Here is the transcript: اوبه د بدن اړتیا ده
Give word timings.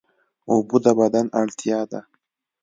اوبه 0.49 0.77
د 0.85 0.87
بدن 0.99 1.25
اړتیا 1.41 1.79
ده 1.91 2.01